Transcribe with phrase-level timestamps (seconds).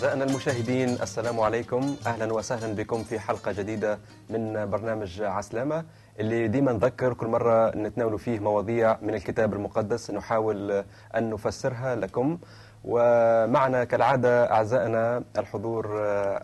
[0.00, 1.96] أعزائنا المشاهدين السلام عليكم.
[2.06, 3.98] أهلا وسهلا بكم في حلقة جديدة
[4.30, 5.84] من برنامج عسلامة
[6.20, 10.84] اللي ديما نذكر كل مرة نتناول فيه مواضيع من الكتاب المقدس نحاول
[11.16, 12.38] أن نفسرها لكم.
[12.84, 15.86] ومعنا كالعادة أعزائنا الحضور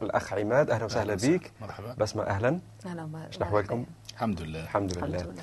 [0.02, 0.70] الأخ عماد.
[0.70, 1.94] أهلا وسهلا بك مرحبا.
[1.98, 2.60] بسمة أهلا.
[2.86, 4.62] أهلا إيش أحوالكم؟ الحمد لله.
[4.62, 5.22] الحمد الحمد لله.
[5.22, 5.42] لله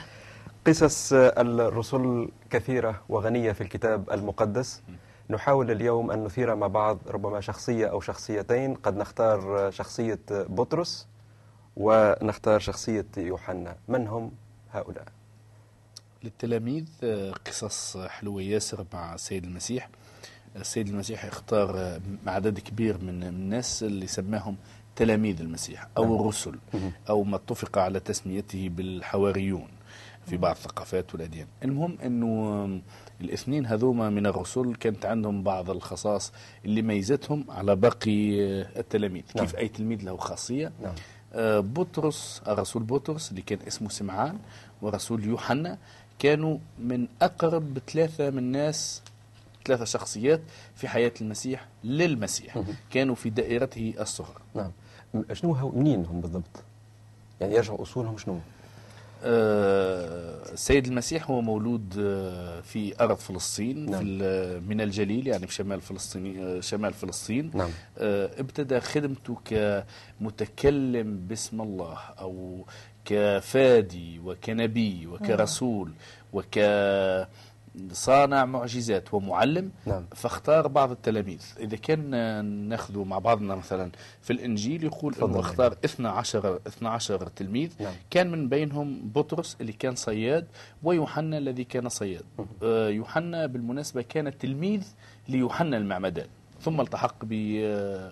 [0.67, 4.81] قصص الرسل كثيرة وغنية في الكتاب المقدس.
[5.29, 8.75] نحاول اليوم أن نثير مع بعض ربما شخصية أو شخصيتين.
[8.75, 11.07] قد نختار شخصية بطرس
[11.77, 13.75] ونختار شخصية يوحنا.
[13.87, 14.31] من هم
[14.71, 15.05] هؤلاء؟
[16.23, 19.89] للتلاميذ آه، قصص حلوة ياسر مع السيد المسيح.
[20.55, 24.55] السيد المسيح اختار آه، عدد كبير من الناس اللي سماهم
[24.95, 26.13] تلاميذ المسيح أو نعم.
[26.13, 26.55] الرسل
[27.09, 29.67] أو ما اتفق على تسميته بالحواريون
[30.25, 31.47] في بعض الثقافات والأديان.
[31.63, 32.81] المهم أنه
[33.21, 36.31] الاثنين هذوما من الرسل كانت عندهم بعض الخصائص
[36.65, 39.45] اللي ميزتهم على باقي آه، التلاميذ نعم.
[39.45, 40.95] كيف أي تلميذ له خاصية نعم
[41.33, 44.37] آه، بطرس الرسول بطرس اللي كان اسمه سمعان
[44.81, 45.77] ورسول يوحنا
[46.19, 49.01] كانوا من أقرب ثلاثة من الناس
[49.65, 50.41] ثلاثة شخصيات
[50.75, 52.57] في حياة المسيح للمسيح.
[52.91, 54.71] كانوا في دائرته الصغرى نعم
[55.33, 56.63] شنو هو منين هم بالضبط؟
[57.41, 58.39] يعني يرجعوا أصولهم شنو؟
[59.23, 63.99] آه، السيد المسيح هو مولود آه، في أرض فلسطين نعم.
[63.99, 67.51] في من الجليل يعني في شمال فلسطين آه، شمال فلسطين.
[67.53, 67.69] نعم.
[67.97, 69.37] آه، ابتدى خدمته
[70.19, 72.65] كمتكلم باسم الله أو
[73.05, 75.91] كفادي وكنبي وكرسول
[77.81, 80.05] وكصانع معجزات ومعلم نعم.
[80.15, 81.41] فاختار بعض التلاميذ.
[81.59, 83.91] إذا كان آه، ناخذ مع بعضنا مثلا
[84.21, 85.15] في الإنجيل يقول.
[85.23, 87.71] إنه اختار 12 12 تلميذ.
[87.79, 87.93] نعم.
[88.09, 90.47] كان من بينهم بطرس اللي كان صياد
[90.83, 92.23] ويوحنا الذي كان صياد.
[92.63, 94.87] آه، يوحنا بالمناسبة كان تلميذ
[95.29, 96.27] ليوحنا المعمدان.
[96.61, 98.11] ثم التحق بيسوع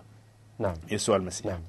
[0.60, 1.22] نعم.
[1.22, 1.46] المسيح.
[1.46, 1.62] نعم.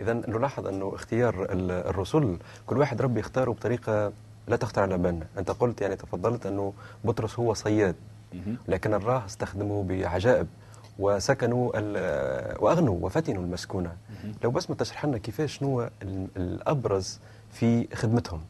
[0.00, 4.12] إذا نلاحظ أنه اختيار ال- الرسل كل واحد ربي يختاره بطريقة
[4.48, 6.72] لا تخطر على بالنا أنت قلت يعني تفضلت أنه
[7.04, 7.94] بطرس هو صياد.
[8.68, 10.46] لكن الله استخدمه بعجائب
[10.98, 11.72] وسكنوا
[12.58, 13.96] وأغنوا وفتنوا المسكونة.
[14.44, 17.18] لو بس ما تشرح لنا كيفاش شنو ال- الأبرز
[17.52, 18.40] في خدمتهم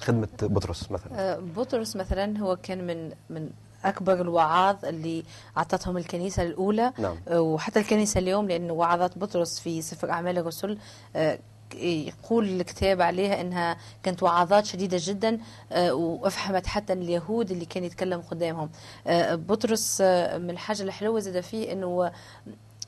[0.00, 1.12] خدمة بطرس مثلا.
[1.20, 3.50] آه، بطرس مثلا هو كان من من
[3.84, 5.24] أكبر الوعاظ اللي
[5.56, 6.92] أعطتهم الكنيسة الأولى.
[6.98, 7.16] نعم.
[7.28, 10.78] آه، وحتى الكنيسة اليوم لأنه وعظات بطرس في سفر أعمال الرسل.
[11.16, 11.38] آه،
[11.74, 15.38] يقول الكتاب عليها إنها كانت وعظات شديدة جدا
[15.72, 18.70] آه، وأفهمت حتى اليهود اللي كان يتكلم قدامهم
[19.06, 22.10] آه، بطرس آه، من الحاجة الحلوة زاد فيه إنه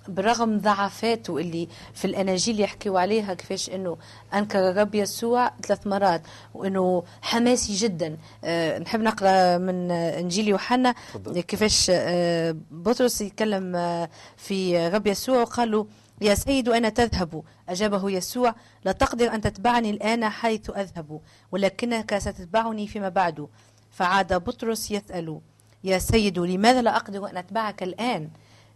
[0.09, 3.97] برغم ضعفاته اللي في الأناجيل يحكيوا عليها كيفاش إنه
[4.34, 6.22] أنكر الرب يسوع ثلاث مرات
[6.54, 10.94] وإنه حماسي جدا آه، نحب نقرأ من إنجيل يوحنا.
[11.49, 13.72] كيفاش آه، بطرس يتكلم
[14.37, 15.87] في رب يسوع وقال له
[16.22, 21.20] يا سيد أين تذهب؟ أجابه يسوع لا تقدر أن تتبعني الآن حيث أذهب
[21.52, 23.46] ولكنك ستتبعني فيما بعد.
[23.90, 25.40] فعاد بطرس يسأل
[25.84, 28.28] يا سيد لماذا لا أقدر أن أتبعك الآن؟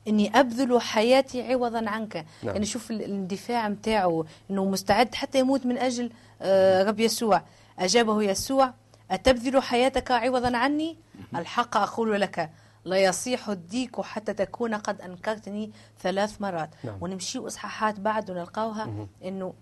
[0.08, 2.16] إني أبذل حياتي عوضا عنك.
[2.16, 2.54] نعم.
[2.54, 6.10] يعني شوف ال- الاندفاع متاعه إنه مستعد حتى يموت من أجل
[6.42, 7.42] آه، رب يسوع.
[7.78, 8.72] أجابه يسوع
[9.10, 10.96] أتبذل حياتك عوضا عني؟
[11.36, 12.50] الحق أقول لك
[12.86, 15.70] لا يصيح الديك حتى تكون قد أنكرتني
[16.02, 16.98] ثلاث مرات نعم.
[17.00, 19.06] ونمشي إصحاحات بعد ونلقاوها.
[19.24, 19.54] إنه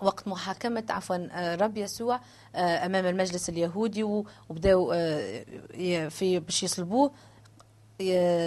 [0.00, 2.20] وقت محاكمة عفوا آه، رب يسوع
[2.54, 7.10] آه، أمام المجلس اليهودي و- وبداوا آه، في باش يصلبوه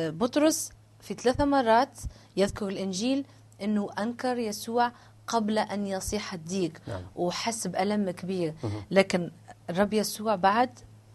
[0.09, 0.71] بطرس
[1.01, 1.97] في ثلاث مرات
[2.37, 3.25] يذكر الإنجيل
[3.61, 4.91] أنه أنكر يسوع
[5.27, 8.53] قبل أن يصيح الديك نعم وحس بألم كبير.
[8.91, 9.31] لكن
[9.69, 10.69] الرب يسوع بعد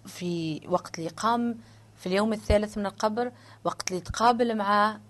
[0.06, 1.59] في وقت اللي قام
[2.05, 3.31] في اليوم الثالث من القبر
[3.65, 5.01] وقت اللي تقابل معاه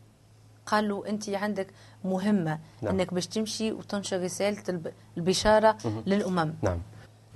[0.67, 1.67] قال له انت عندك
[2.05, 2.95] مهمة نعم.
[2.95, 6.03] أنك باش تمشي وتنشر رسالة الب- البشارة مهم.
[6.07, 6.55] للأمم.
[6.63, 6.79] نعم.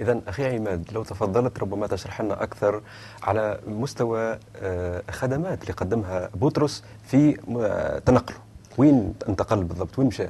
[0.01, 2.83] إذا أخي عماد لو تفضلت ربما تشرح لنا أكثر
[3.23, 8.37] على مستوى آه، خدمات اللي قدمها بطرس في آه، تنقله.
[8.79, 10.27] وين انتقل بالضبط؟ وين مشى؟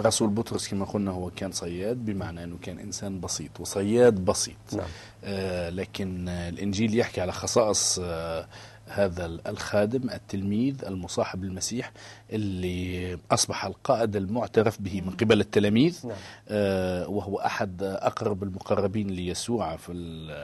[0.00, 4.56] رسول بطرس كما قلنا هو كان صياد بمعنى أنه كان إنسان بسيط وصياد بسيط.
[4.72, 4.86] نعم.
[5.24, 8.46] آه، لكن الإنجيل يحكي على خصائص آه،
[8.90, 11.92] هذا الخادم التلميذ المصاحب للمسيح
[12.32, 16.06] اللي أصبح القائد المعترف به من قبل التلاميذ.
[16.06, 16.16] نعم.
[16.48, 19.92] آه، وهو أحد أقرب المقربين ليسوع في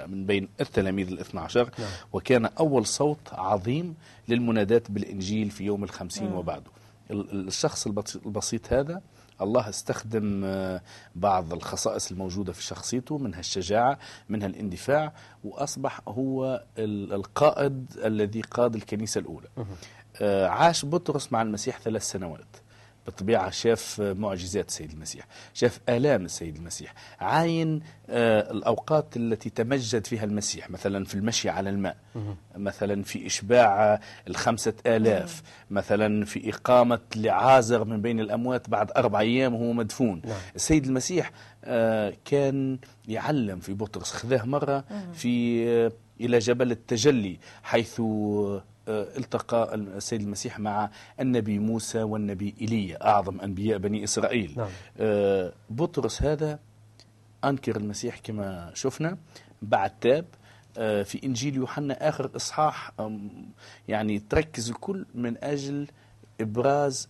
[0.09, 1.71] من بين التلاميذ الاثنى عشر.
[1.79, 1.89] نعم.
[2.13, 3.95] وكان أول صوت عظيم
[4.29, 6.35] للمنادات بالإنجيل في يوم الخمسين مم.
[6.35, 6.71] وبعده.
[7.11, 7.87] ال- ال- الشخص
[8.27, 9.01] البسيط هذا
[9.41, 10.81] الله استخدم آه،
[11.15, 13.99] بعض الخصائص الموجودة في شخصيته منها الشجاعة
[14.29, 15.13] منها الاندفاع
[15.45, 19.49] وأصبح هو ال- القائد الذي قاد الكنيسة الأولى.
[20.23, 22.47] آه، عاش بطرس مع المسيح ثلاث سنوات
[23.07, 27.81] بالطبيعة شاف معجزات السيد المسيح شاف آلام السيد المسيح عاين
[28.11, 31.97] آه، الأوقات التي تمجد فيها المسيح مثلا في المشي على الماء
[32.57, 39.55] مثلا في إشباع الخمسة آلاف مثلا في إقامة لعازر من بين الأموات بعد أربع أيام
[39.55, 40.23] وهو مدفون.
[40.25, 40.39] نعم.
[40.57, 41.31] السيد المسيح
[41.65, 42.79] آه، كان
[43.09, 48.01] يعلم في بطرس خذاه مرة في آه، إلى جبل التجلي حيث
[48.89, 50.91] التقى السيد المسيح مع
[51.21, 54.69] النبي موسى والنبي إيليا أعظم أنبياء بني إسرائيل نعم.
[54.99, 56.59] آه، بطرس هذا
[57.45, 59.19] أنكر المسيح كما شفنا
[59.63, 60.25] بعد تاب
[60.79, 62.93] آه، في إنجيل يوحنا آخر إصحاح
[63.89, 65.89] يعني تركز الكل من أجل
[66.41, 67.09] إبراز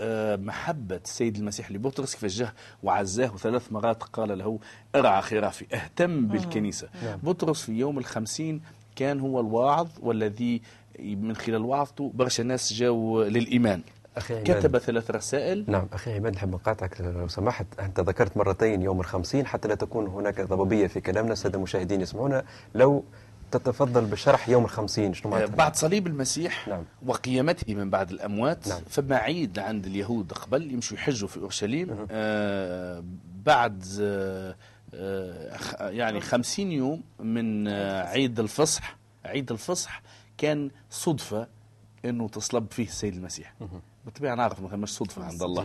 [0.00, 4.58] آه، محبة السيد المسيح لبطرس كيف جه وعزاه ثلاث مرات قال له
[4.94, 7.18] ارعى خرافي اهتم بالكنيسة نعم.
[7.22, 8.62] بطرس في يوم الخمسين
[8.96, 10.62] كان هو الواعظ والذي
[11.00, 13.82] من خلال وعظته برشا ناس جاوا للإيمان.
[14.16, 15.64] أخي عماد كتب ثلاث رسائل.
[15.68, 17.66] نعم أخي عماد نحب نقاطعك لو سمحت.
[17.80, 21.32] أنت ذكرت مرتين يوم الخمسين حتى لا تكون هناك ضبابية في كلامنا.
[21.32, 22.44] السادة المشاهدين يسمعونا.
[22.74, 23.04] لو
[23.50, 26.84] تتفضل بشرح يوم الخمسين شنو آه، معناتها بعد صليب المسيح نعم.
[27.06, 28.80] وقيامته من بعد الأموات نعم.
[28.88, 32.06] فما عيد عند اليهود قبل يمشوا يحجوا في أورشليم.
[32.10, 33.04] آه
[33.44, 34.54] بعد آه
[34.94, 38.96] آه يعني خمسين يوم من آه عيد الفصح.
[39.24, 40.02] عيد الفصح.
[40.38, 41.48] كان صدفة
[42.04, 43.54] إنه تصلب فيه السيد المسيح.
[44.04, 45.62] بالطبيعة نعرف ما كانش صدفة عند الله.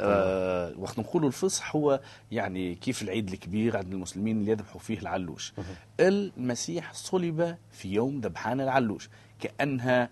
[0.00, 2.00] آه وقت نقولوا الفصح هو
[2.32, 5.52] يعني كيف العيد الكبير عند المسلمين اللي يذبحوا فيه العلوش.
[6.00, 9.08] المسيح صلب في يوم ذبحان العلوش
[9.40, 10.08] كأنها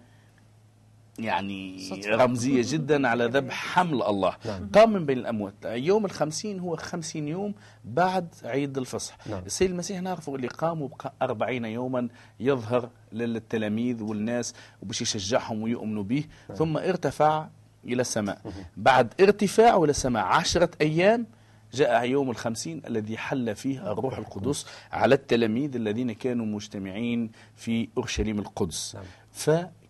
[1.24, 1.90] يعني.
[2.06, 4.36] رمزية جدا على ذبح حمل الله.
[4.46, 4.70] نعم.
[4.74, 5.54] قام من بين الأموات.
[5.64, 9.28] يوم الخمسين هو خمسين يوم بعد عيد الفصح.
[9.28, 9.42] نعم.
[9.46, 12.08] السيد المسيح نعرفه اللي قام وبقى أربعين يوما
[12.40, 16.24] يظهر للتلاميذ والناس وباش يشجعهم ويؤمنوا به.
[16.54, 17.48] ثم ارتفع
[17.84, 18.40] إلى السماء.
[18.76, 21.26] بعد ارتفاعه إلى السماء عشرة أيام
[21.74, 28.38] جاء يوم الخمسين الذي حل فيه الروح القدس على التلاميذ الذين كانوا مجتمعين في أورشليم
[28.38, 28.94] القدس.
[28.94, 29.04] نعم.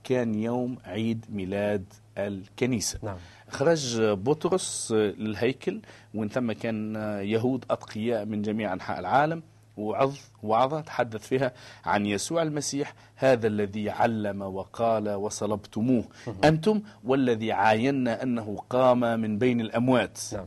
[0.05, 1.85] فكان يوم عيد ميلاد
[2.19, 2.99] الكنيسة.
[3.03, 3.17] نعم.
[3.49, 5.81] خرج بطرس للهيكل
[6.15, 6.95] ومن ثم كان
[7.25, 9.43] يهود أتقياء من جميع أنحاء العالم
[9.77, 11.53] وعظ وعظة تحدث فيها
[11.85, 16.05] عن يسوع المسيح هذا الذي علم وقال وصلبتموه.
[16.45, 20.19] أنتم والذي عاينا أنه قام من بين الأموات.
[20.33, 20.47] نعم.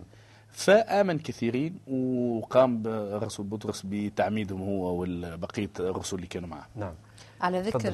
[0.49, 6.67] فآمن كثيرين وقام الرسول بطرس بتعميدهم هو وبقية الرسل اللي كانوا معه.
[6.75, 6.93] نعم.
[7.43, 7.89] على ذكر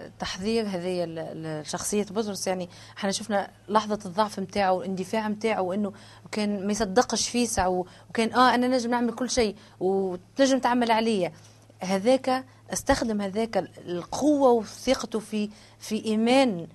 [0.00, 2.68] التحذير هذه ال- ال- شخصية بطرس يعني
[2.98, 5.92] إحنا شفنا لحظة الضعف نتاعه الاندفاع نتاعه وإنه
[6.32, 7.28] كان ما يصدقش
[7.68, 11.32] و- وكان آه أنا نجم نعمل كل شيء وتنجم تعمل عليا.
[11.80, 16.66] هذاك أستخدم هذاك ال- القوة وثقته في في إيمان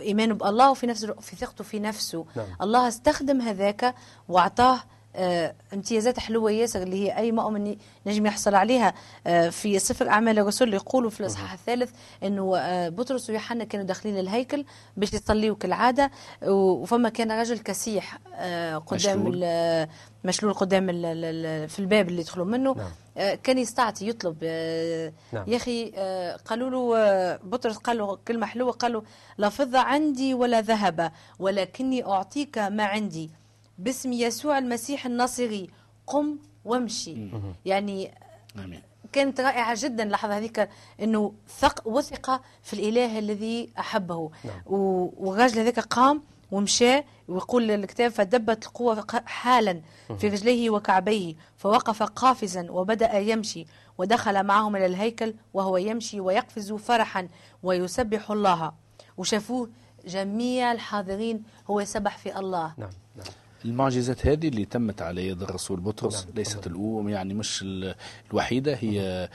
[0.00, 2.26] ايمانه بألله وفي نفس في ثقته في نفسه.
[2.36, 2.46] نعم.
[2.62, 3.94] الله استخدم هذاك
[4.28, 4.80] وأعطاه
[5.72, 7.76] امتيازات حلوة ياسر اللي هي أي مؤمن
[8.06, 8.94] نجم يحصل عليها
[9.26, 11.90] آه، في سفر أعمال الرسل يقولوا في الإصحاح الثالث
[12.22, 14.64] إنه آه، بطرس ويوحنا كانوا داخلين الهيكل
[14.96, 16.10] باش يصليوا كالعادة
[16.46, 19.86] وفما كان رجل كسيح آه، قدام مشلول.
[20.24, 20.86] مشلول قدام
[21.66, 22.90] في الباب اللي يدخلوا منه نعم.
[23.18, 25.44] آه، كان يستعطي يطلب آه، نعم.
[25.48, 29.02] يا أخي آه، قالوا له آه، بطرس قال له كلمة حلوة قال له
[29.38, 33.30] لا فضة عندي ولا ذهب ولكني أعطيك ما عندي
[33.78, 35.70] باسم يسوع المسيح الناصري.
[36.06, 37.30] قم وامشي.
[37.64, 38.14] يعني
[38.56, 38.82] آمين.
[39.12, 40.02] كانت رائعة جدا.
[40.02, 40.68] اللحظة هذيك
[41.02, 44.30] أنه ثق وثق في الإله الذي أحبه.
[44.44, 44.62] نعم.
[44.66, 49.80] والراجل هذاك قام ومشى ويقول الكتاب فدبت القوة حالا
[50.18, 53.66] في رجليه وكعبيه فوقف قافزا وبدأ يمشي
[53.98, 57.28] ودخل معهم إلى الهيكل وهو يمشي ويقفز فرحا
[57.62, 58.72] ويسبح الله.
[59.16, 59.70] وشافوه
[60.06, 62.74] جميع الحاضرين هو يسبح في الله.
[62.76, 63.26] نعم نعم.
[63.64, 66.66] المعجزات هذه اللي تمت على يد الرسول بطرس نعم، ليست.
[66.66, 67.94] الأولى يعني مش ال-
[68.30, 69.28] الوحيدة هي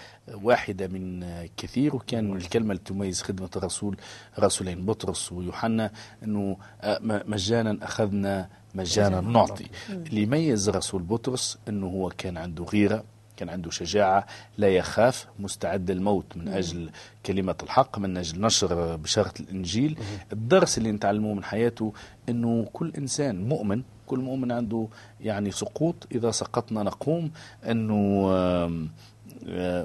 [0.43, 1.25] واحدة من
[1.57, 3.97] كثير وكان الكلمة اللي تميز خدمة الرسول
[4.39, 5.91] رسولين بطرس ويوحنا
[6.23, 9.65] أنه آه، مجانا أخذنا مجانا نعطي.
[9.89, 13.03] اللي يميز الرسول بطرس أنه هو كان عنده غيرة
[13.37, 14.25] كان عنده شجاعة
[14.57, 16.89] لا يخاف مستعد للموت من أجل
[17.25, 19.99] كلمة الحق من أجل نشر بشارة الإنجيل.
[20.33, 21.93] الدرس اللي نتعلمه من حياته
[22.29, 24.87] أنه كل إنسان مؤمن كل مؤمن عنده
[25.21, 26.07] يعني سقوط.
[26.11, 27.31] إذا سقطنا نقوم
[27.65, 28.27] أنه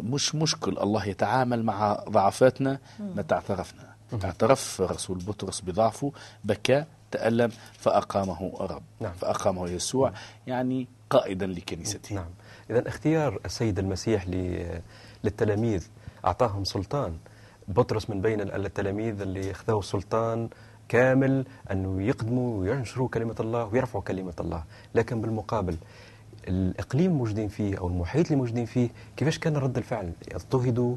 [0.00, 0.78] مش مشكل.
[0.78, 3.92] الله يتعامل مع ضعفاتنا متى اعترفنا
[4.24, 6.12] اعترف رسول بطرس بضعفه
[6.44, 8.82] بكى تألم فأقامه الرب.
[9.00, 9.12] نعم.
[9.12, 10.12] فأقامه يسوع
[10.46, 12.14] يعني قائدا لكنيسته.
[12.14, 12.30] نعم.
[12.70, 14.26] إذا اختيار السيد المسيح
[15.24, 15.86] للتلاميذ
[16.24, 17.16] أعطاهم سلطان.
[17.68, 20.48] بطرس من بين التلاميذ اللي خذوا السلطان
[20.96, 24.64] كامل أنه يقدموا وينشروا كلمة الله ويرفعوا كلمة الله.
[24.94, 25.76] لكن بالمقابل
[26.48, 30.96] الإقليم الموجودين فيه أو المحيط اللي موجودين فيه كيفاش كان رد الفعل؟ اضطهدوا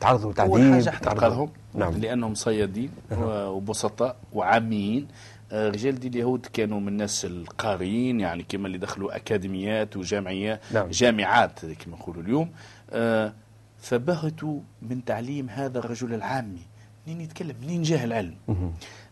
[0.00, 1.92] تعرضوا لتعذيب أول حاجة تعرضوا- احتقرهم نعم.
[1.92, 2.90] لأنهم صيادين.
[3.22, 5.08] وبسطاء وعاميين.
[5.52, 10.88] آه، رجال دي اليهود كانوا من الناس القارئين يعني كما اللي دخلوا أكاديميات وجامعيات نعم.
[10.90, 12.50] جامعات كما نقولوا اليوم.
[12.90, 13.32] آه،
[13.78, 16.60] فبهتوا من تعليم هذا الرجل العامي.
[17.08, 18.34] منين يتكلم منين جاه العلم.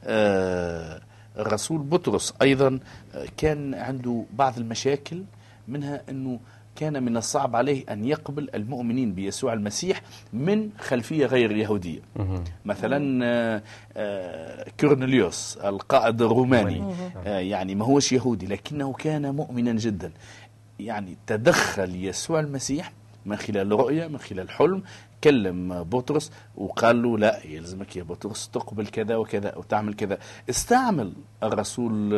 [0.05, 1.01] آه،
[1.39, 2.79] الرسول بطرس أيضا
[3.15, 5.23] آه، كان عنده بعض المشاكل
[5.69, 6.41] منها أنه
[6.77, 12.01] كان من الصعب عليه أن يقبل المؤمنين بيسوع المسيح من خلفية غير يهودية.
[12.65, 13.63] مثلا آه،
[13.97, 16.95] آه، كورنيليوس القائد الروماني.
[17.27, 20.13] آه، يعني ما هوش يهودي لكنه كان مؤمنا جدا.
[20.81, 22.93] يعني تدخل يسوع المسيح
[23.27, 24.83] من خلال رؤية من خلال حلم.
[25.25, 30.19] كلم بطرس وقال له لا يلزمك يا بطرس تقبل كذا وكذا وتعمل كذا.
[30.51, 32.11] استعمل الرسول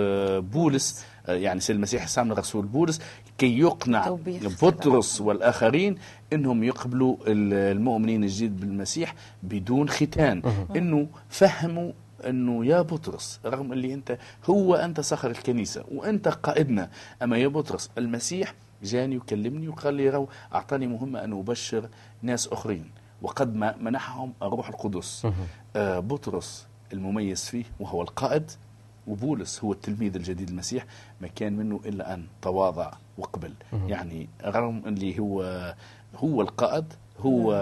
[0.43, 3.01] بولس يعني سيد المسيح استعمل الرسول بولس
[3.39, 4.65] كي يقنع توبيخ.
[4.65, 5.97] بطرس والآخرين
[6.33, 10.43] إنهم يقبلوا ال- المؤمنين الجديد بالمسيح بدون ختان.
[10.77, 11.93] إنه فهموا
[12.27, 14.19] إنه يا بطرس رغم اللي أنت
[14.51, 16.91] هو أنت صخر الكنيسة وأنت قائدنا.
[17.23, 21.89] أما يا بطرس المسيح جاني وكلمني وقال لي رو أعطاني مهمة أن أبشر
[22.23, 22.91] ناس أخرين.
[23.23, 25.25] وقد ما منحهم الروح القدس.
[25.77, 28.51] آه بطرس المميز فيه وهو القائد
[29.07, 30.87] وبولس هو التلميذ الجديد المسيح
[31.21, 33.53] ما كان منه إلا أن تواضع وقبل
[33.87, 35.43] يعني رغم اللي هو
[36.17, 37.53] هو القائد هو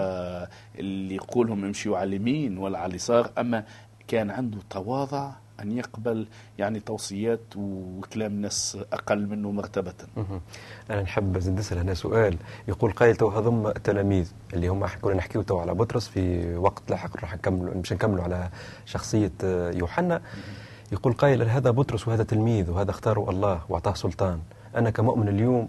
[0.79, 3.63] اللي يقولهم امشوا على اليمين ولا على اليسار أما
[4.07, 9.93] كان عنده تواضع أن يقبل يعني توصيات وكلام ناس أقل منه مرتبة.
[10.17, 10.41] مهم.
[10.89, 12.37] أنا نحب زيد نسأل هنا سؤال.
[12.67, 17.17] يقول قائل تو هذم التلاميذ اللي هم كنا نحكيو تو على بطرس في وقت لاحق
[17.17, 18.49] راح نكملوا مش نكملوا على
[18.85, 20.21] شخصية آه، يوحنا.
[20.91, 24.39] يقول قائل هذا بطرس وهذا تلميذ وهذا اختاره الله واعطاه سلطان.
[24.75, 25.67] أنا كمؤمن اليوم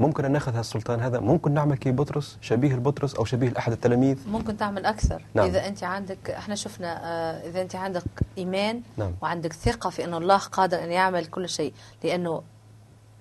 [0.00, 4.18] ممكن أن نأخذ هالسلطان هذا؟ ممكن نعمل كي بطرس شبيه لبطرس أو شبيه لاحد التلاميذ؟
[4.28, 5.24] ممكن تعمل أكثر.
[5.34, 5.46] نعم.
[5.46, 8.04] إذا أنت عندك إحنا شفنا آه، إذا أنت عندك
[8.38, 9.14] إيمان نعم.
[9.22, 11.72] وعندك ثقة في أن الله قادر أن يعمل كل شيء
[12.04, 12.42] لأنه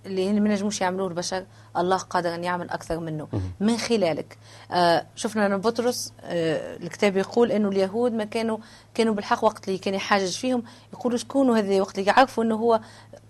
[0.06, 1.46] اللي ما نجموش يعملوه البشر
[1.78, 3.28] الله قادر أن يعمل أكثر منه.
[3.60, 4.38] من خلالك.
[4.72, 8.58] آه شفنا أن بطرس آه الكتاب يقول إنه اليهود ما كانوا
[8.94, 12.80] كانوا بالحق وقت اللي كان يحاجج فيهم يقولوا شكون هذا وقت اللي يعرفوا إنه هو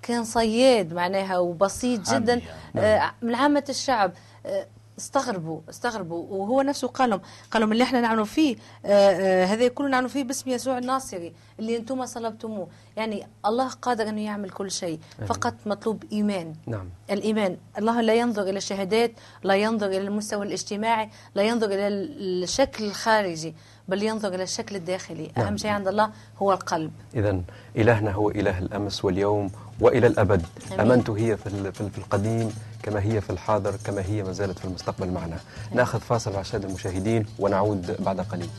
[0.10, 2.42] كان صياد معناها وبسيط جدا.
[2.76, 3.04] يعني.
[3.04, 4.12] آه من عامة الشعب
[4.46, 6.26] آه استغربوا استغربوا.
[6.30, 10.10] وهو نفسه قال لهم قال لهم اللي إحنا نعملوا فيه آه، آه، هذا كله نعملوا
[10.10, 12.68] فيه باسم يسوع الناصري اللي أنتم صلبتموه.
[12.98, 16.56] يعني الله قادر انه يعمل كل شيء فقط مطلوب إيمان.
[16.68, 16.90] نعم.
[17.12, 17.58] الإيمان.
[17.78, 19.12] الله لا ينظر إلى الشهادات
[19.44, 23.56] لا ينظر إلى المستوى الاجتماعي لا ينظر إلى الشكل الخارجي.
[23.90, 25.32] بل ينظر إلى الشكل الداخلي.
[25.38, 25.46] نعم.
[25.48, 26.10] اهم شيء عند الله
[26.42, 26.92] هو القلب.
[27.16, 27.42] إذا
[27.78, 30.46] إلهنا هو إله الأمس واليوم وإلى الأبد.
[30.72, 30.80] أمين.
[30.80, 32.52] أمنت هي في في ال- في القديم
[32.84, 35.38] كما هي في الحاضر كما هي ما زالت في المستقبل معنا.
[35.72, 38.50] ناخذ فاصل السادة المشاهدين ونعود بعد قليل.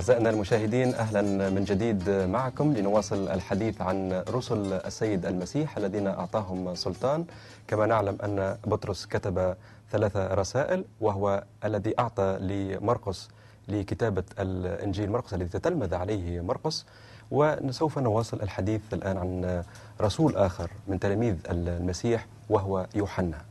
[0.00, 7.24] أعزائنا المشاهدين أهلا من جديد معكم لنواصل الحديث عن رسل السيد المسيح الذين أعطاهم سلطان.
[7.68, 9.54] كما نعلم أن بطرس كتب
[9.92, 13.28] ثلاث رسائل وهو الذي أعطى لمرقس
[13.68, 16.86] لكتابة الإنجيل مرقس الذي تتلمذ عليه مرقس.
[17.30, 19.62] وسوف نواصل الحديث الآن عن
[20.00, 23.49] رسول آخر من تلاميذ المسيح وهو يوحنا.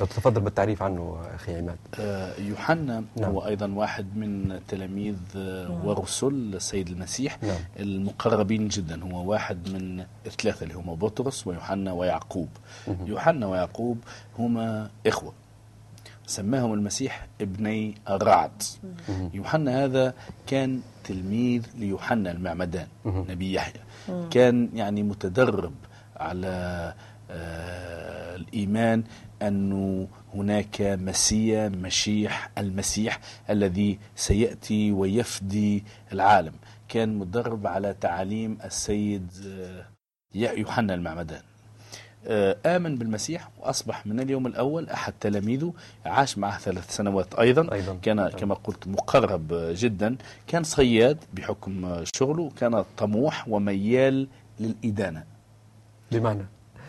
[0.00, 1.76] لو تتفضل بالتعريف عنه أخي عماد.
[2.00, 3.30] آه، يوحنا نعم.
[3.30, 7.58] هو أيضا واحد من تلاميذ آه، ورسل السيد المسيح نعم.
[7.80, 9.02] المقربين جدا.
[9.02, 12.48] هو واحد من الثلاثة اللي هما بطرس ويوحنا ويعقوب.
[13.06, 13.98] يوحنا ويعقوب
[14.38, 15.32] هما إخوة.
[16.26, 18.62] سماهم المسيح ابني الرعد.
[19.34, 20.14] يوحنا هذا
[20.46, 23.80] كان تلميذ ليوحنا المعمدان نبي يحيى.
[24.30, 25.74] كان يعني متدرب
[26.16, 26.94] على
[27.30, 29.04] الإيمان
[29.42, 36.52] أنه هناك مسيا مشيح المسيح الذي سيأتي ويفدي العالم.
[36.88, 39.86] كان متدرب على تعاليم السيد آه
[40.34, 41.42] يوحنا المعمدان.
[42.28, 45.72] آه، آمن بالمسيح وأصبح من اليوم الأول أحد تلاميذه
[46.06, 47.94] عاش معه ثلاث سنوات أيضا, أيضاً.
[48.02, 50.16] كان كما قلت مقرب آه، جدا.
[50.46, 54.28] كان صياد بحكم آه، شغله كان طموح وميال
[54.60, 55.24] للإدانة.
[56.12, 56.46] بمعنى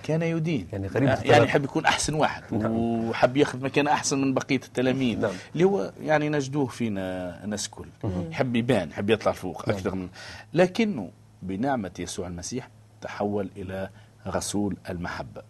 [0.07, 1.21] كان يدين يعني غريب آه،.
[1.21, 2.75] يعني يحب يكون أحسن واحد نعم.
[3.09, 5.31] وحب ياخذ مكان أحسن من بقية التلاميذ نعم.
[5.53, 7.87] اللي هو يعني نجدوه فينا ناس كل
[8.31, 10.07] يحب يبان يحب يطلع فوق أكثر من
[10.53, 11.11] لكنه
[11.41, 12.69] بنعمة يسوع المسيح
[13.01, 13.89] تحول إلى
[14.27, 15.41] رسول المحبة.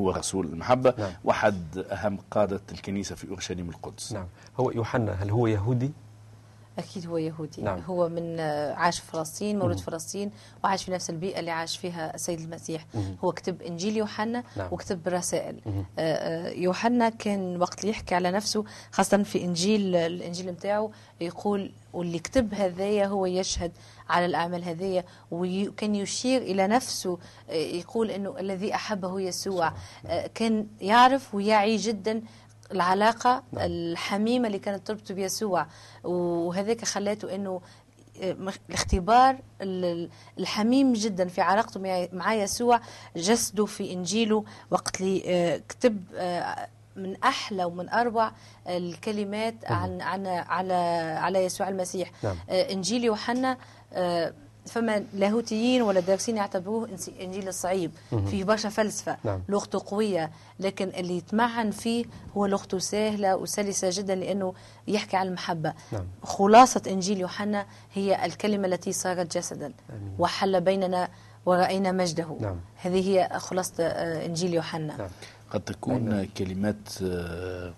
[0.00, 1.12] هو رسول المحبة نعم.
[1.24, 4.26] وأحد أهم قادة الكنيسة في أورشليم القدس نعم
[4.60, 5.92] هو يوحنا هل هو يهودي؟
[6.78, 7.80] أكيد هو يهودي نعم.
[7.80, 10.30] هو من آه، عاش في فلسطين مولود فلسطين
[10.64, 13.16] وعاش في نفس البيئة اللي عاش فيها السيد المسيح مم.
[13.24, 14.68] هو كتب إنجيل يوحنا نعم.
[14.72, 15.60] وكتب رسائل.
[15.66, 22.18] آه، آه، يوحنا كان وقت يحكي على نفسه خاصة في إنجيل الإنجيل نتاعو يقول واللي
[22.18, 23.72] كتب هذايا هو يشهد
[24.08, 27.18] على الأعمال هذيا وكان يشير إلى نفسه
[27.50, 29.72] يقول إنه الذي أحبه يسوع
[30.34, 32.22] كان يعرف ويعي جدا
[32.72, 33.64] العلاقة نعم.
[33.66, 35.66] الحميمة اللي كانت تربطه بيسوع
[36.04, 37.60] وهذاك خلاته إنه
[38.22, 38.36] آه،
[38.68, 42.80] الاختبار ال- الحميم جدا في علاقته مع- يسوع
[43.16, 48.32] جسده في إنجيله وقت اللي آه، كتب آه، من أحلى ومن أروع
[48.68, 50.74] الكلمات عن عن على
[51.20, 52.36] على يسوع المسيح نعم.
[52.50, 53.58] إنجيل يوحنا
[54.68, 56.88] فما لاهوتيين ولا دارسين يعتبروه
[57.20, 57.90] إنجيل الصعيب.
[58.30, 59.16] فيه برشا فلسفة.
[59.24, 59.42] نعم.
[59.48, 60.30] لغته قوية.
[60.60, 62.04] لكن اللي يتمعن فيه
[62.36, 64.54] هو لغته سهلة وسلسة جدا لأنه
[64.88, 65.72] يحكي عن المحبة.
[65.92, 66.06] نعم.
[66.22, 69.72] خلاصة إنجيل يوحنا هي الكلمة التي صارت جسدا.
[69.90, 70.14] آمين.
[70.18, 71.08] وحل بيننا
[71.46, 72.36] ورأينا مجده.
[72.40, 72.56] نعم.
[72.76, 74.96] هذه هي خلاصة آه، إنجيل يوحنا.
[74.96, 75.08] نعم.
[75.50, 77.72] قد تكون كلمات آه،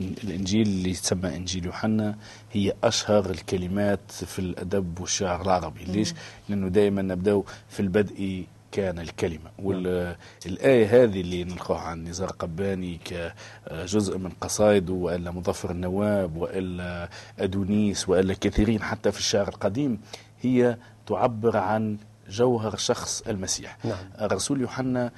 [0.00, 2.16] الإنجيل اللي يسمى إنجيل يوحنا
[2.52, 6.14] هي أشهر الكلمات في الأدب والشعر العربي ليش؟
[6.48, 14.18] لأنه دائما نبدأ في البدء كان الكلمة والآية هذه اللي نلقاها عن نزار قباني كجزء
[14.18, 17.08] من قصائده وإلا مظفر النواب وإلا
[17.38, 20.00] أدونيس وإلا كثيرين حتى في الشعر القديم
[20.42, 20.76] هي
[21.06, 21.96] تعبر عن
[22.30, 23.96] جوهر شخص المسيح نعم.
[24.20, 25.10] الرسول يوحنا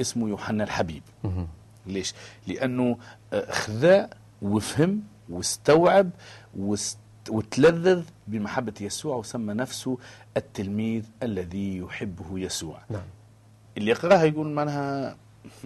[0.00, 1.02] اسمه يوحنا الحبيب.
[1.86, 2.14] ليش؟
[2.46, 2.98] لأنه
[3.32, 4.10] آه، خذا
[4.42, 6.10] وفهم واستوعب
[6.58, 6.98] واست
[7.30, 9.98] وتلذذ بمحبة يسوع وسمى نفسه
[10.36, 12.78] التلميذ الذي يحبه يسوع.
[12.90, 13.02] نعم.
[13.76, 15.16] اللي يقرأها يقول معناها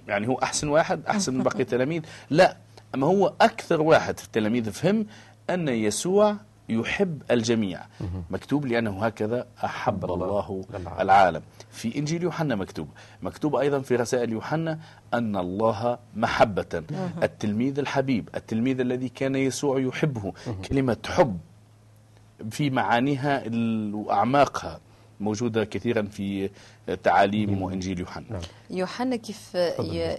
[0.09, 2.03] يعني هو أحسن واحد أحسن من باقي التلاميذ.
[2.31, 2.57] لا
[2.95, 5.07] أما هو أكثر واحد في التلاميذ فهم
[5.51, 6.37] أن يسوع
[6.69, 7.81] يحب الجميع.
[8.31, 10.65] مكتوب لأنه هكذا أحب الله
[11.01, 11.43] العالم.
[11.71, 12.89] في إنجيل يوحنا مكتوب.
[13.23, 14.79] مكتوب أيضا في رسائل يوحنا
[15.15, 16.83] أن الله محبة.
[17.23, 20.33] التلميذ الحبيب التلميذ الذي كان يسوع يحبه.
[20.69, 21.39] كلمة حب
[22.51, 23.43] في معانيها
[23.95, 24.81] وأعماقها
[25.21, 26.51] موجودة كثيرا في
[27.03, 28.25] تعاليم وإنجيل يوحنا.
[28.31, 28.41] نعم.
[28.71, 29.55] يوحنا كيف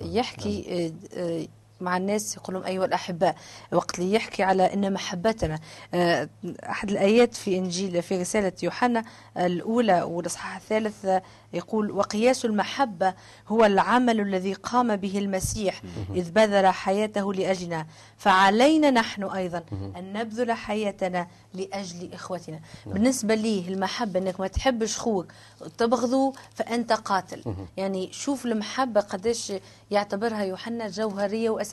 [0.02, 1.48] يحكي آه،
[1.82, 3.36] مع الناس يقول لهم أيها الأحباء
[3.72, 5.60] وقت اللي يحكي على أن محبتنا
[5.94, 6.30] آه،
[6.70, 9.04] أحد الآيات في إنجيل في رسالة يوحنا
[9.38, 11.22] الأولى والإصحاح الثالث آه،
[11.54, 13.13] يقول وقياس المحبة
[13.48, 15.82] هو العمل الذي قام به المسيح
[16.16, 17.86] إذ بذل حياته لأجلنا.
[18.18, 22.60] فعلينا نحن أيضا أن نبذل حياتنا لأجل إخوتنا.
[22.86, 25.32] بالنسبة لي المحبة أنك ما تحبش خوك
[25.78, 27.44] تبغضه فأنت قاتل.
[27.78, 29.54] يعني شوف المحبة قديش
[29.92, 31.66] يعتبرها يوحنا جوهرية وأساسية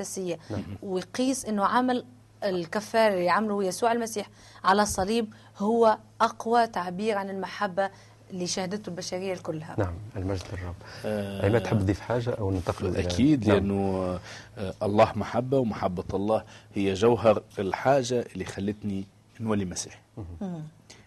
[0.83, 2.05] ويقيس أنه عمل
[2.45, 4.29] الكفار اللي عمله يسوع المسيح
[4.65, 7.91] على الصليب هو أقوى تعبير عن المحبة
[8.31, 9.75] اللي شهدته البشرية كلها.
[9.79, 10.75] نعم المجد للرب.
[11.05, 13.57] آه، عماد تحب تضيف حاجة أو ننتقل إلى- أكيد نعم.
[13.57, 14.19] لأنه
[14.59, 19.05] آه، الله محبة ومحبة الله هي جوهر الحاجة اللي خلتني
[19.41, 19.99] نولي مسيحي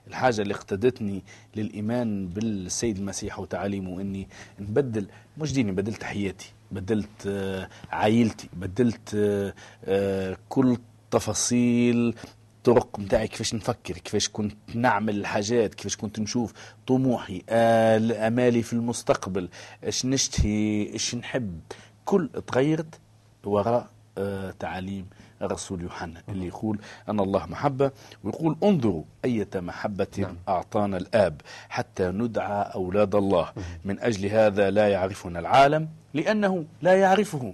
[0.07, 1.23] الحاجة اللي اقتدتني
[1.55, 4.27] للإيمان بالسيد المسيح وتعاليمه إني
[4.59, 9.53] نبدل مش ديني بدلت حياتي بدلت آه، عائلتي بدلت آه،
[9.85, 10.77] آه، كل
[11.11, 12.15] تفاصيل
[12.63, 16.53] طرق متاعي كيفاش نفكر كيفاش كنت نعمل الحاجات كيفاش كنت نشوف
[16.87, 19.49] طموحي آه، آمالي في المستقبل
[19.83, 21.59] إيش نشتهي إيش نحب.
[22.05, 22.99] كل تغيرت
[23.43, 25.05] وراء آه، تعاليم
[25.41, 27.91] الرسول يوحنا اللي يقول أن الله محبة
[28.23, 30.35] ويقول انظروا أية محبة نعم.
[30.49, 33.51] أعطانا الآب حتى ندعى أولاد الله.
[33.85, 37.53] من أجل هذا لا يعرفنا العالم لأنه لا يعرفه.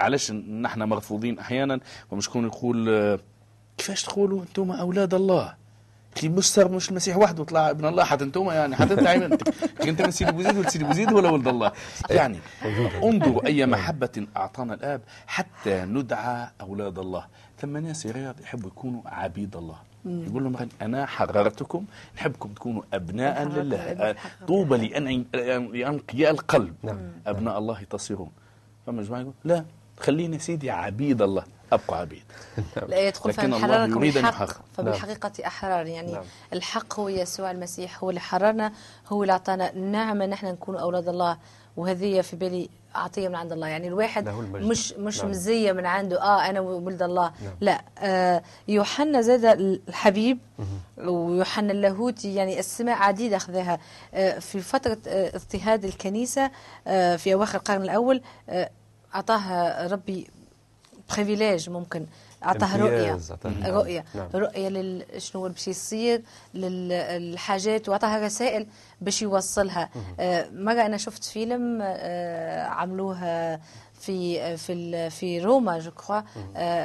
[0.00, 3.18] علاش نحن مرفوضين أحيانا ومشكون يقول آه،
[3.78, 5.54] كيفاش تقولوا أنتم أولاد الله؟
[6.14, 9.42] كي مش صار مش المسيح وحده طلع ابن الله حتى أنتم يعني حتى أنت
[9.82, 10.02] أنت.
[10.02, 11.72] من سيدي بوزيد ولا سيدي بوزيد ولا ولد الله.
[12.10, 12.38] يعني
[13.08, 17.26] انظروا أي محبة أعطانا الآب حتى ندعى أولاد الله.
[17.60, 19.76] ثم ناس يا رياض يحبوا يكونوا عبيد الله.
[20.06, 21.84] يقول لهم أنا حررتكم
[22.16, 23.76] نحبكم تكونوا أبناء حررت لله.
[23.78, 24.16] آه،
[24.48, 25.36] طوبى لأن-
[25.74, 26.74] لأنقياء القلب.
[26.82, 26.98] نعم.
[27.26, 28.30] أبناء الله تصيرون
[28.86, 29.64] فما جماعة يقول لا
[30.00, 31.44] خليني سيدي عبيد الله.
[31.72, 32.22] ابقوا عبيد.
[32.88, 34.44] لا يدخل لكن الله يريد أن الحق.
[34.44, 34.60] يحقق.
[34.76, 35.86] فبالحقيقة أحرار.
[35.86, 36.24] يعني نعم.
[36.52, 38.72] الحق هو يسوع المسيح هو اللي حررنا
[39.08, 41.36] هو اللي أعطانا النعمة نحن نكون أولاد الله.
[41.76, 44.28] وهذه في بالي عطيه من عند الله يعني الواحد.
[44.28, 45.30] مش مش نعم.
[45.30, 47.54] مزية من عنده آه أنا ولد الله نعم.
[47.60, 49.44] لا آه يوحنا زاد
[49.88, 50.38] الحبيب
[50.98, 53.78] ويوحنا اللاهوتي يعني اسماء عديدة أخذها
[54.14, 56.50] آه في فترة آه اضطهاد الكنيسة
[56.86, 58.70] آه في أواخر القرن الأول آه
[59.14, 60.30] أعطاها ربي
[61.16, 62.06] بريفيليج ممكن.
[62.44, 63.18] اعطاها رؤية.
[63.66, 64.28] رؤية نعم.
[64.34, 66.22] رؤية لل شنو باش يصير
[66.54, 68.66] للحاجات وأعطاها رسائل
[69.00, 69.90] باش يوصلها.
[70.20, 73.60] آه، مرة أنا شفت فيلم آه، عملوها
[74.00, 76.20] في في ال- في روما جو كخوا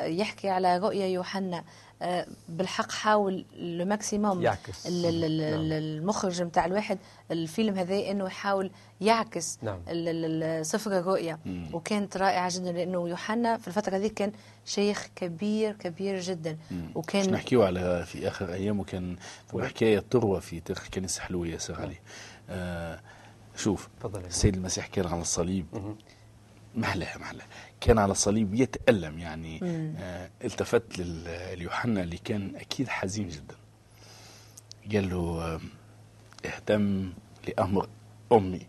[0.08, 1.58] يحكي على رؤية يوحنا.
[1.58, 1.64] آه،
[2.50, 4.88] بالحق حاول لو ماكسيموم يعكس.
[4.88, 4.94] نعم.
[5.72, 6.98] المخرج نتاع الواحد
[7.32, 9.80] الفيلم هذا إنه يحاول يعكس نعم.
[9.90, 11.40] ال- ال- ال- سفر الرؤيا
[11.74, 14.32] وكانت رائعة جدا لأنه يوحنا في الفترة هذيك كان
[14.66, 16.58] شيخ كبير كبير جدا.
[16.72, 19.16] باش وكان نحكيو على في آخر أيام وكان
[19.60, 21.98] حكاية تروى في تاريخ الكنيسه حلوة ياسر علي.
[22.50, 23.00] آه
[23.56, 25.66] شوف تفضل يا السيد المسيح كان على الصليب
[26.76, 27.48] محلاها محلاها
[27.82, 29.60] كان على الصليب يتألم يعني
[29.98, 31.00] آه التفت
[31.56, 33.56] ليوحنا اللي كان أكيد حزين جدا.
[34.94, 35.60] قال له آه
[36.46, 37.14] اهتم
[37.48, 37.88] لأمر
[38.32, 38.68] أمي.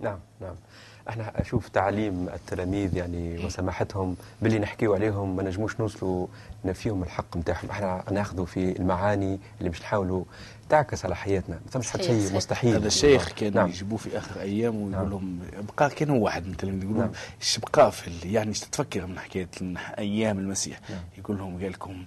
[0.00, 0.54] نعم نعم.
[1.10, 6.26] إحنا أشوف تعليم التلاميذ يعني وسماحتهم باللي نحكيو عليهم ما نجموش نوصلوا
[6.64, 10.24] نفيهم الحق نتاعهم إحنا ناخذوا في المعاني اللي باش نحاولوا
[10.68, 11.54] تعكس على حياتنا.
[11.64, 12.36] ما فهمش حتى شيء.
[12.36, 12.74] مستحيل.
[12.74, 13.68] هذا الشيخ كان نعم.
[13.68, 14.94] يجيبوه في آخر أيام نعم.
[14.94, 15.40] ويقول لهم
[15.76, 17.12] بقى كان هو واحد من التلاميذ يقول لهم نعم.
[17.40, 21.00] إيش بقى في يعني إيش تتفكر من حكاية من أيام المسيح؟ نعم.
[21.18, 22.04] يقول لهم قال لكم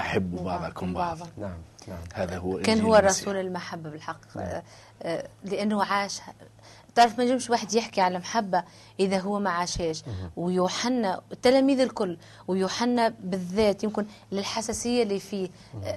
[0.00, 1.58] أحبوا بعضكم بعضا نعم.
[1.88, 1.98] نعم.
[2.14, 3.22] هذا هو كان هو المسيح.
[3.22, 4.62] رسول المحبة بالحق آه،
[5.02, 6.20] آه، لأنه عاش
[6.96, 8.64] تعرف ما ينجمش واحد يحكي على محبة
[9.00, 10.02] إذا هو ما عاشهاش.
[10.36, 15.48] ويوحنا التلاميذ الكل ويوحنا بالذات يمكن للحساسية اللي فيه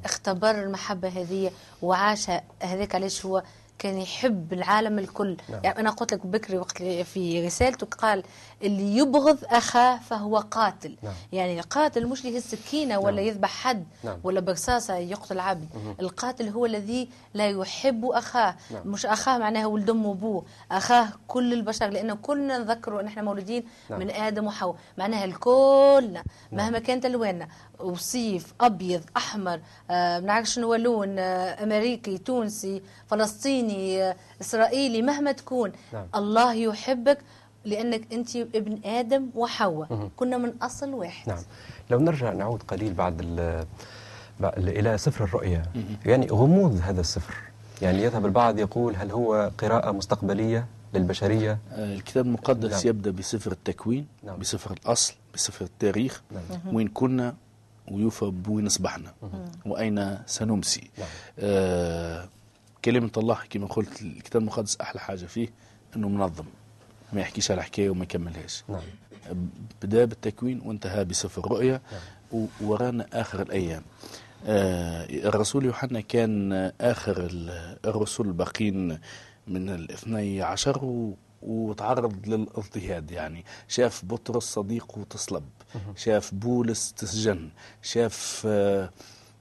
[0.06, 3.44] اختبر المحبة هذه وعاشها هذاك علاش هو
[3.80, 5.62] كان يحب العالم الكل نعم.
[5.64, 8.24] يعني أنا قلت لك بكري وقت في رسالته قال
[8.64, 11.14] اللي يبغض أخاه فهو قاتل نعم.
[11.32, 13.26] يعني القاتل مش اللي السكينة ولا نعم.
[13.26, 14.20] يذبح حد نعم.
[14.24, 18.82] ولا برصاصة يقتل عبد القاتل هو الذي لا يحب أخاه نعم.
[18.86, 23.64] مش أخاه معناها ولد أم وأبوه أخاه كل البشر لأنه كلنا نذكروا أن إحنا مولودين
[23.90, 24.00] نعم.
[24.00, 27.48] من آدم وحواء معناها الكلنا مهما كانت ألواننا
[27.80, 29.62] وصيف أبيض أحمر
[29.92, 35.72] آه، ما نعرفش شنو لون آه، أمريكي تونسي فلسطيني آه، إسرائيلي مهما تكون.
[35.94, 36.08] نعم.
[36.16, 37.18] الله يحبك
[37.66, 40.10] لأنك أنت ابن آدم وحواء.
[40.16, 41.30] كنا من أصل واحد.
[41.30, 41.44] نعم.
[41.90, 43.66] لو نرجع نعود قليل بعد ال
[44.68, 45.64] إلى سفر الرؤيا.
[46.06, 47.34] يعني غموض هذا السفر.
[47.82, 52.96] يعني يذهب البعض يقول هل هو قراءة مستقبلية للبشرية؟ آه، الكتاب المقدس نعم.
[52.96, 54.40] يبدأ بسفر التكوين نعم.
[54.40, 56.22] بسفر الأصل بسفر التاريخ.
[56.32, 56.76] نعم.
[56.76, 57.36] وين كنا
[57.92, 59.14] ويوفى بوين أصبحنا.
[59.66, 61.08] وأين سنمسي؟ نعم.
[61.40, 62.30] آه
[62.86, 65.48] كلمة الله كما قلت الكتاب المقدس أحلى حاجة فيه
[65.96, 66.46] أنه منظم
[67.14, 68.64] ما يحكيش على حكاية وما يكملهاش.
[68.70, 68.82] نعم.
[69.82, 71.82] بدأ بالتكوين وانتهى بسفر الرؤيا
[72.62, 73.82] وورانا آخر الأيام.
[74.46, 79.00] آه الرسول يوحنا كان آخر ال- الرسل الباقين
[79.48, 81.06] من الاثني عشر
[81.42, 85.44] وتعرض للاضطهاد يعني شاف بطرس صديقه تصلب
[85.96, 87.50] شاف بولس تسجن
[87.82, 88.90] شاف آه،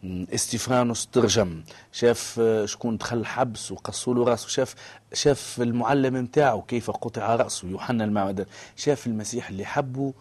[0.05, 4.75] استيفانوس ترجم شاف آه، شكون دخل حبس وقصوا له راسه شاف
[5.13, 10.13] شاف المعلم نتاعه كيف قطع راسه يوحنا المعمدان شاف المسيح اللي حبه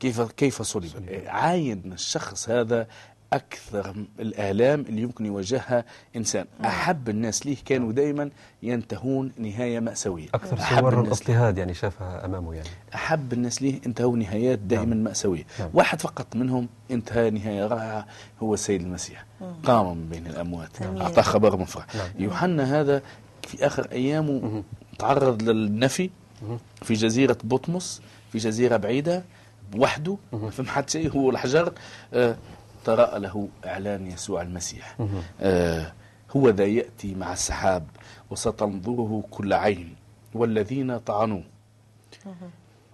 [0.00, 1.24] كيف كيف صلب.
[1.26, 2.86] عاين الشخص هذا
[3.32, 5.84] أكثر الآلام اللي يمكن يواجهها
[6.16, 6.46] إنسان.
[6.64, 8.30] أحب الناس ليه؟ كانوا دائما
[8.62, 10.28] ينتهون نهاية مأساوية.
[10.34, 12.68] أكثر أحب صور الاضطهاد يعني شافها أمامه يعني.
[12.94, 15.04] أحب الناس ليه؟ انتهوا نهايات دائما نعم.
[15.04, 15.44] مأساوية.
[15.60, 15.70] نعم.
[15.74, 18.06] واحد فقط منهم انتهى نهاية رائعة
[18.42, 19.24] هو السيد المسيح.
[19.64, 20.82] قام من بين الأموات.
[20.82, 21.02] أمين.
[21.02, 22.08] أعطاه خبر مفرح نعم.
[22.18, 23.02] يوحنا هذا
[23.48, 24.62] في آخر أيامه
[24.98, 26.10] تعرض للنفي
[26.82, 29.24] في جزيرة بطمس في جزيرة بعيدة
[29.76, 30.16] وحده.
[30.32, 31.72] ما فهم حد شيء هو الحجر.
[32.14, 32.36] آه
[32.84, 34.96] تراءى له إعلان يسوع المسيح.
[35.40, 35.92] آه
[36.36, 37.86] هو ذا يأتي مع السحاب
[38.30, 39.94] وستنظره كل عين
[40.34, 41.44] والذين طعنوه.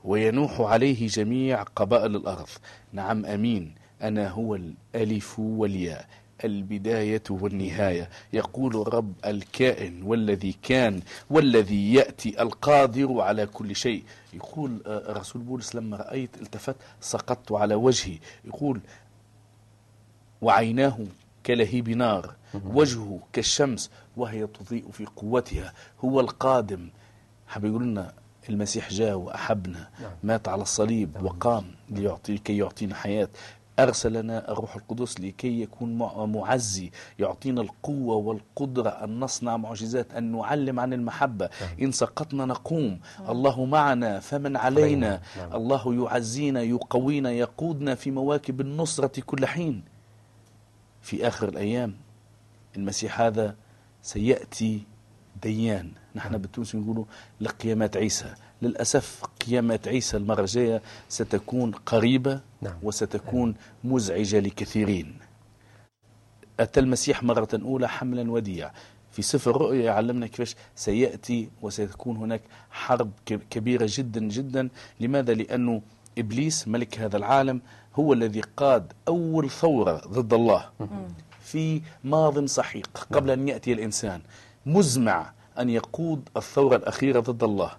[0.05, 2.49] وينوح عليه جميع قبائل الأرض.
[2.93, 3.75] نعم أمين.
[4.03, 6.07] أنا هو الألف والياء
[6.45, 8.09] البداية والنهاية.
[8.33, 14.03] يقول الرب الكائن والذي كان والذي يأتي القادر على كل شيء.
[14.33, 18.19] يقول آه، رسول بولس لما رأيت التفت سقطت على وجهي.
[18.45, 18.81] يقول
[20.43, 20.99] وعيناه
[21.47, 25.73] كلهيب نار وجهه كالشمس وهي تضيء في قوتها.
[26.05, 26.89] هو القادم.
[27.47, 28.13] حب يقول لنا
[28.49, 30.11] المسيح جاء وأحبنا نعم.
[30.23, 33.29] مات على الصليب وقام ليعطي كي يعطينا حياة.
[33.79, 40.33] أرسل لنا الروح القدس لكي يكون مع- معزي يعطينا القوة والقدرة أن نصنع معجزات أن
[40.33, 41.49] نعلم عن المحبة.
[41.83, 43.01] إن سقطنا نقوم.
[43.29, 45.21] الله معنا فمن علينا.
[45.37, 45.53] نعم.
[45.55, 49.83] الله يعزينا يقوينا يقودنا في مواكب النصرة كل حين.
[51.03, 51.95] في آخر الأيام.
[52.77, 53.57] المسيح هذا
[54.03, 54.83] سيأتي
[55.43, 55.91] ديان.
[56.15, 57.05] نحن بالتونس نقولوا
[57.41, 58.35] لقيامات عيسى.
[58.63, 62.75] للأسف قيامات عيسى المرة الجاية ستكون قريبة نعم.
[62.83, 65.19] وستكون مزعجة لكثيرين.
[66.61, 68.71] أتى المسيح مرة أولى حملا وديع
[69.13, 74.69] في سفر الرؤيا يعلمنا كيفاش سيأتي وستكون هناك حرب كبيرة جدا جدا.
[75.01, 75.83] لماذا؟ لأنه
[76.19, 77.61] إبليس ملك هذا العالم
[77.99, 80.65] هو الذي قاد أول ثورة ضد الله.
[81.41, 84.21] في ماض سحيق قبل أن يأتي الإنسان.
[84.67, 87.71] مزمع أن يقود الثورة الأخيرة ضد الله.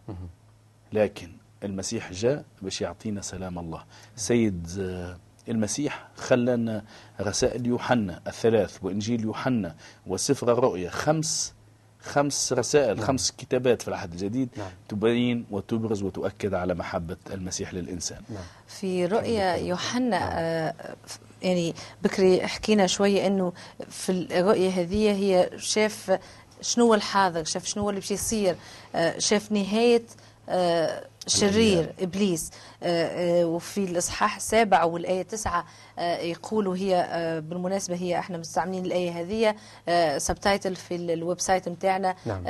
[0.93, 1.31] لكن
[1.63, 3.83] المسيح جاء باش يعطينا سلام الله.
[4.15, 5.17] سيد آه،
[5.49, 6.83] المسيح خلنا
[7.21, 9.75] رسائل يوحنا الثلاث وإنجيل يوحنا
[10.07, 10.89] وسفر الرؤيا.
[10.89, 11.53] خمس
[12.01, 13.05] خمس رسائل نعم.
[13.05, 14.67] خمس كتابات في العهد الجديد نعم.
[14.89, 18.21] تبين وتبرز وتؤكد على محبة المسيح للإنسان.
[18.29, 18.43] نعم.
[18.67, 20.73] في رؤيا يوحنا آه،
[21.05, 23.53] ف- يعني بكري حكينا شوية إنه
[23.89, 26.19] في الرؤية هذه هي شاف
[26.61, 28.55] شنو هو الحاضر شاف شنو هو اللي باش يصير
[28.95, 30.03] آه، شاف نهاية
[30.49, 32.51] آه، شرير إبليس.
[32.83, 35.65] آه، آه، وفي الإصحاح السابع والآية تسعة آه،
[35.99, 39.55] يقولوا هي آه، بالمناسبة هي إحنا مستعملين الآية هذه
[40.17, 42.43] subtitle في ال- ال website نتاعنا نعم.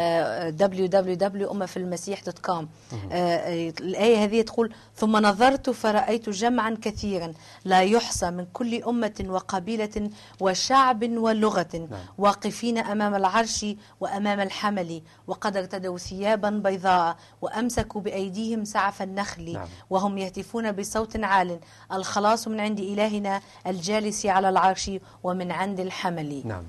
[0.57, 2.65] www.umafilmسيح.com
[3.81, 7.33] الآية هذه تقول ثم نظرت فرأيت جمعا كثيرا
[7.65, 10.09] لا يحصى من كل أمة وقبيلة
[10.39, 13.65] وشعب ولغة واقفين أمام العرش
[13.99, 19.67] وأمام الحمل وقد ارتدوا ثيابا بيضاء وأمسكوا بأيديهم سعف النخل نعم.
[19.89, 21.59] وهم يهتفون بصوت عال
[21.93, 24.91] الخلاص من عند إلهنا الجالس على العرش
[25.23, 26.41] ومن عند الحمل.
[26.45, 26.63] نعم.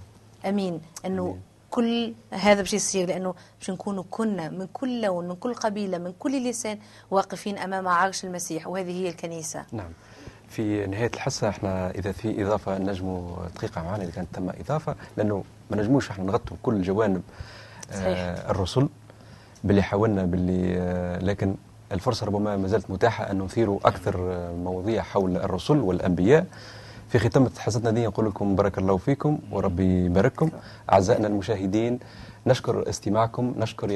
[0.46, 0.80] أمين.
[1.06, 1.40] إنه أمين.
[1.70, 6.12] كل هذا باش يصير لأنه باش نكونوا كنا من كل لون من كل قبيلة من
[6.18, 6.78] كل لسان
[7.10, 9.64] واقفين أمام عرش المسيح وهذه هي الكنيسة.
[9.72, 9.90] نعم.
[10.48, 15.44] في نهاية الحصة إحنا إذا في إضافة نجموا دقيقة معنا إذا كانت تم إضافة لأنه
[15.70, 17.22] ما نجموش إحنا نغطوا كل جوانب
[17.90, 18.18] صحيح.
[18.18, 18.88] آه الرسل
[19.64, 21.54] باللي حاولنا باللي آه لكن
[21.92, 24.16] الفرصة ربما ما زالت متاحة أن نثير أكثر
[24.56, 26.46] مواضيع حول الرسل والأنبياء.
[27.08, 30.50] في ختام حصتنا دي نقول لكم بارك الله فيكم وربي يبارككم.
[30.92, 31.98] أعزائنا المشاهدين
[32.46, 33.88] نشكر استماعكم نشكر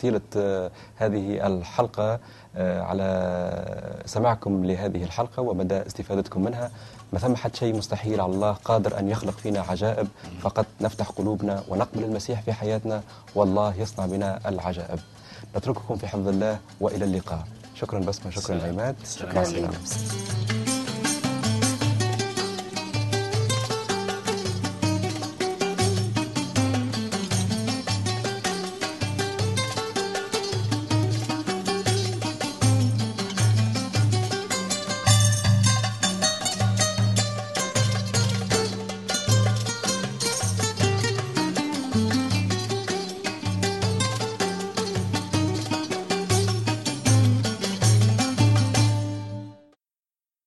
[0.00, 2.18] طيلة آه، هذه الحلقة
[2.56, 6.70] آه، على سماعكم لهذه الحلقة ومدى استفادتكم منها.
[7.12, 10.08] ما ثم حد شيء مستحيل على الله قادر أن يخلق فينا عجائب.
[10.40, 13.02] فقط نفتح قلوبنا ونقبل المسيح في حياتنا
[13.34, 14.98] والله يصنع بنا العجائب.
[15.56, 17.44] نترككم في حفظ الله وإلى اللقاء.
[17.74, 18.68] شكرا بسمة شكرا.
[18.68, 18.96] عماد.
[19.16, 19.42] شكرا.
[19.42, 19.68] السلامة.
[19.68, 20.37] لكم